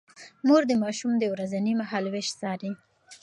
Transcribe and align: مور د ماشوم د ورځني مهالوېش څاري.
مور 0.47 0.61
د 0.67 0.71
ماشوم 0.83 1.11
د 1.17 1.23
ورځني 1.33 1.73
مهالوېش 1.81 2.27
څاري. 2.39 2.71